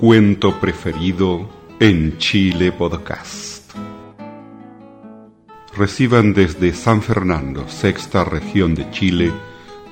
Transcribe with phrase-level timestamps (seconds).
[0.00, 1.46] cuento preferido
[1.78, 3.70] en Chile Podcast.
[5.76, 9.30] Reciban desde San Fernando, sexta región de Chile,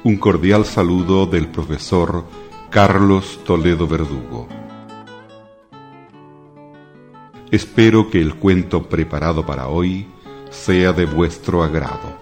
[0.04, 2.24] un cordial saludo del profesor
[2.70, 4.48] Carlos Toledo Verdugo.
[7.50, 10.08] Espero que el cuento preparado para hoy
[10.48, 12.17] sea de vuestro agrado.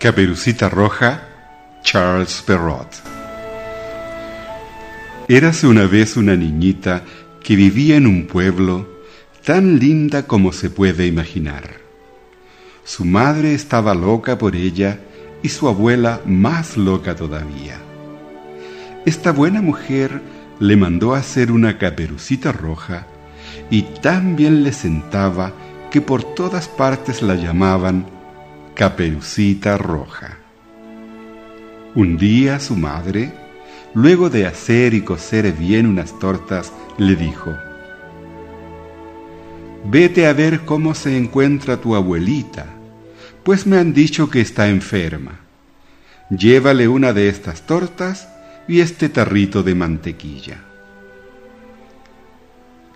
[0.00, 1.28] Caperucita Roja,
[1.82, 2.88] Charles Perrault.
[5.28, 7.04] Érase una vez una niñita
[7.44, 8.88] que vivía en un pueblo
[9.44, 11.80] tan linda como se puede imaginar.
[12.82, 15.00] Su madre estaba loca por ella
[15.42, 17.76] y su abuela más loca todavía.
[19.04, 20.22] Esta buena mujer
[20.60, 23.06] le mandó hacer una caperucita roja
[23.68, 25.52] y tan bien le sentaba
[25.90, 28.06] que por todas partes la llamaban
[28.74, 30.38] Caperucita Roja.
[31.94, 33.30] Un día su madre,
[33.92, 37.54] luego de hacer y cocer bien unas tortas, le dijo,
[39.84, 42.66] Vete a ver cómo se encuentra tu abuelita,
[43.42, 45.40] pues me han dicho que está enferma.
[46.30, 48.28] Llévale una de estas tortas
[48.66, 50.64] y este tarrito de mantequilla.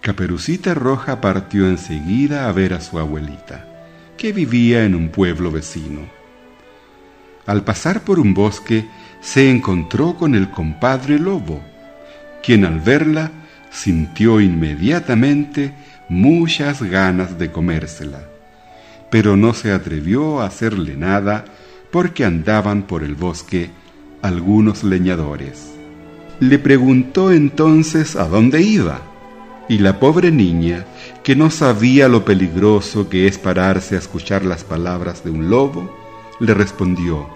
[0.01, 3.74] Caperucita Roja partió enseguida a ver a su abuelita
[4.17, 6.01] que vivía en un pueblo vecino.
[7.47, 8.87] Al pasar por un bosque
[9.21, 11.63] se encontró con el compadre lobo,
[12.43, 13.31] quien al verla
[13.71, 15.75] sintió inmediatamente
[16.09, 18.25] muchas ganas de comérsela,
[19.11, 21.45] pero no se atrevió a hacerle nada
[21.91, 23.71] porque andaban por el bosque
[24.23, 25.75] algunos leñadores.
[26.41, 29.03] Le preguntó entonces a dónde iba,
[29.69, 30.85] y la pobre niña
[31.23, 35.91] que no sabía lo peligroso que es pararse a escuchar las palabras de un lobo,
[36.41, 37.29] le respondió,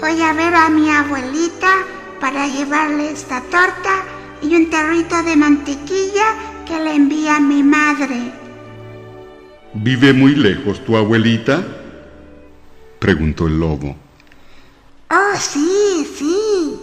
[0.00, 1.72] Voy a ver a mi abuelita
[2.20, 4.04] para llevarle esta torta
[4.42, 6.34] y un tarrito de mantequilla
[6.66, 8.32] que le envía mi madre.
[9.74, 11.62] ¿Vive muy lejos tu abuelita?
[12.98, 13.96] preguntó el lobo.
[15.10, 16.80] Oh, sí, sí,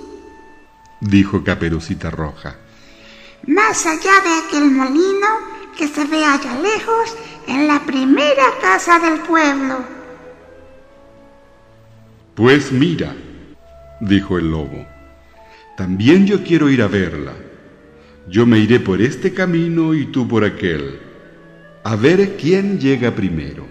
[1.02, 2.58] dijo Caperucita Roja
[3.48, 5.28] más allá de aquel molino
[5.78, 7.16] que se ve allá lejos
[7.48, 9.78] en la primera casa del pueblo.
[12.36, 13.16] Pues mira,
[14.02, 14.86] dijo el lobo,
[15.78, 17.34] también yo quiero ir a verla.
[18.28, 21.00] Yo me iré por este camino y tú por aquel,
[21.84, 23.66] a ver quién llega primero.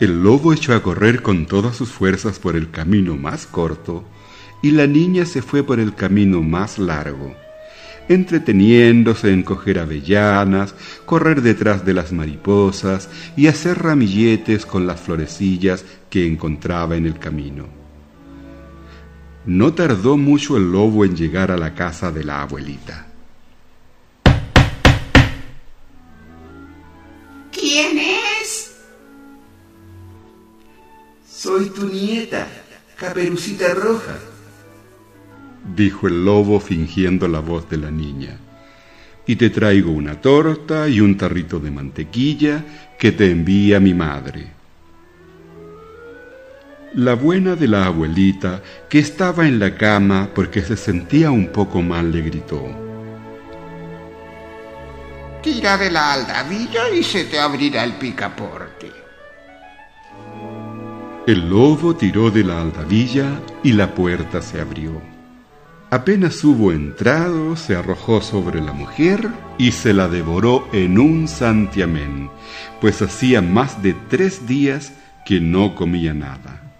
[0.00, 4.04] El lobo echó a correr con todas sus fuerzas por el camino más corto
[4.62, 7.36] y la niña se fue por el camino más largo
[8.10, 10.74] entreteniéndose en coger avellanas,
[11.06, 17.20] correr detrás de las mariposas y hacer ramilletes con las florecillas que encontraba en el
[17.20, 17.68] camino.
[19.46, 23.06] No tardó mucho el lobo en llegar a la casa de la abuelita.
[27.52, 28.74] ¿Quién es?
[31.28, 32.48] Soy tu nieta,
[32.96, 34.29] Caperucita Roja
[35.80, 38.36] dijo el lobo fingiendo la voz de la niña.
[39.26, 42.64] Y te traigo una torta y un tarrito de mantequilla
[42.98, 44.52] que te envía mi madre.
[46.94, 51.80] La buena de la abuelita, que estaba en la cama porque se sentía un poco
[51.80, 52.62] mal, le gritó.
[55.42, 58.90] Tira de la aldabilla y se te abrirá el picaporte.
[61.26, 65.19] El lobo tiró de la aldabilla y la puerta se abrió.
[65.92, 69.28] Apenas hubo entrado, se arrojó sobre la mujer
[69.58, 72.30] y se la devoró en un santiamén,
[72.80, 74.92] pues hacía más de tres días
[75.26, 76.76] que no comía nada.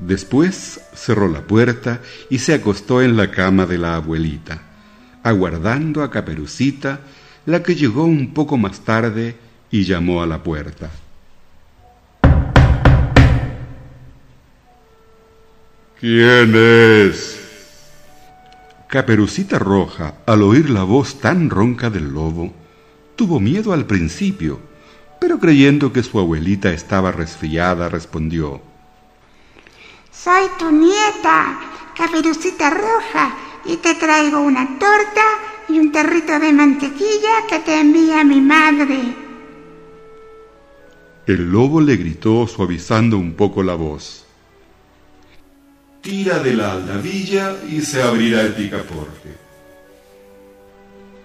[0.00, 4.62] Después cerró la puerta y se acostó en la cama de la abuelita,
[5.22, 6.98] aguardando a Caperucita,
[7.46, 9.36] la que llegó un poco más tarde
[9.70, 10.90] y llamó a la puerta.
[16.00, 17.37] ¿Quién es?
[18.88, 22.54] Caperucita Roja, al oír la voz tan ronca del lobo,
[23.16, 24.60] tuvo miedo al principio,
[25.20, 28.62] pero creyendo que su abuelita estaba resfriada, respondió,
[30.10, 31.60] Soy tu nieta,
[31.94, 33.36] Caperucita Roja,
[33.66, 35.24] y te traigo una torta
[35.68, 39.00] y un territo de mantequilla que te envía mi madre.
[41.26, 44.27] El lobo le gritó suavizando un poco la voz.
[46.08, 49.28] Tira de la aldabilla y se abrirá el picaporte.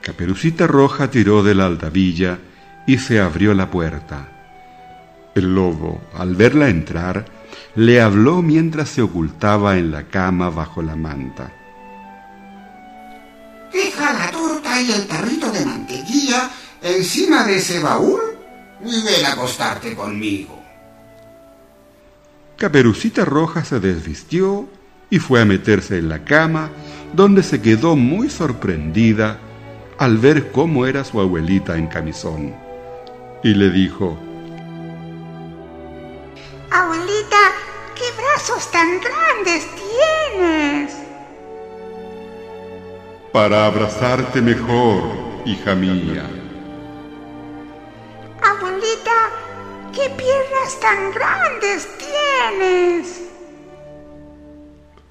[0.02, 2.38] Caperucita Roja tiró de la aldabilla
[2.86, 4.28] y se abrió la puerta.
[5.36, 7.24] El lobo, al verla entrar,
[7.76, 11.50] le habló mientras se ocultaba en la cama bajo la manta.
[13.72, 16.52] Deja la torta y el tarrito de mantequilla
[16.82, 18.20] encima de ese baúl
[18.84, 20.63] y ven a acostarte conmigo.
[22.64, 24.70] Caperucita Roja se desvistió
[25.10, 26.70] y fue a meterse en la cama,
[27.12, 29.38] donde se quedó muy sorprendida
[29.98, 32.56] al ver cómo era su abuelita en camisón.
[33.44, 34.18] Y le dijo,
[36.72, 37.52] Abuelita,
[37.96, 39.68] ¿qué brazos tan grandes
[40.40, 40.94] tienes?
[43.34, 45.04] Para abrazarte mejor,
[45.46, 46.26] hija mía.
[48.42, 49.32] Abuelita,
[49.92, 52.03] ¿qué piernas tan grandes tienes?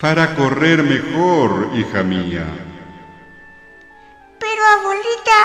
[0.02, 2.44] Para correr mejor, hija mía.
[4.40, 5.38] Pero abuelita,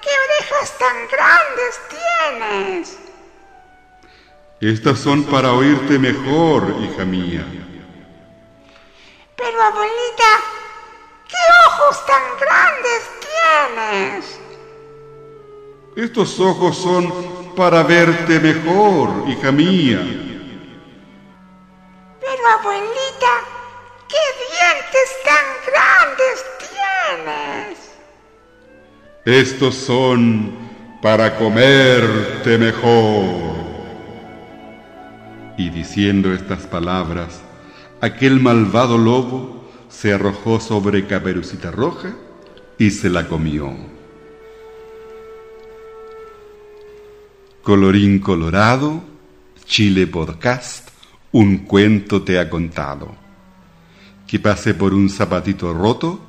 [0.00, 2.98] ¿qué orejas tan grandes tienes?
[4.60, 7.44] Estas son para oírte mejor, hija mía.
[9.36, 10.30] Pero abuelita,
[11.26, 11.36] ¿qué
[11.66, 13.02] ojos tan grandes
[14.24, 14.40] tienes?
[15.96, 20.27] Estos ojos son para verte mejor, hija mía.
[25.24, 27.78] Tan grandes tienes?
[29.24, 30.56] Estos son
[31.02, 33.58] para comerte mejor.
[35.56, 37.40] Y diciendo estas palabras,
[38.00, 42.14] aquel malvado lobo se arrojó sobre Caperucita Roja
[42.78, 43.74] y se la comió.
[47.62, 49.02] Colorín colorado,
[49.64, 50.88] Chile Podcast,
[51.32, 53.27] un cuento te ha contado.
[54.28, 56.20] Que pase por un zapatito roto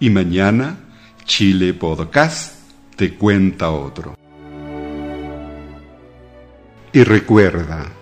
[0.00, 0.78] y mañana
[1.26, 2.54] Chile Podcast
[2.96, 4.16] te cuenta otro.
[6.94, 7.92] Y recuerda,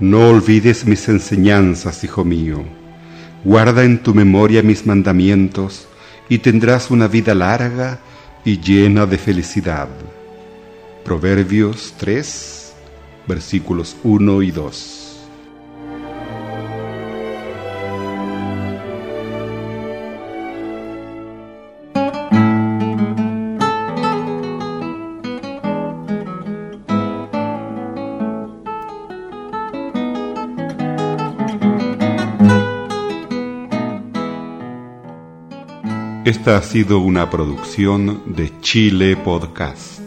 [0.00, 2.62] no olvides mis enseñanzas, hijo mío.
[3.42, 5.88] Guarda en tu memoria mis mandamientos
[6.28, 8.00] y tendrás una vida larga
[8.44, 9.88] y llena de felicidad.
[11.06, 12.74] Proverbios 3,
[13.26, 15.01] versículos 1 y 2.
[36.24, 39.98] Esta ha sido una producción de Chile Podcast,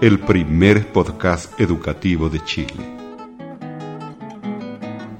[0.00, 2.72] el primer podcast educativo de Chile.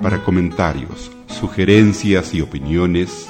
[0.00, 3.28] Para comentarios, sugerencias y opiniones,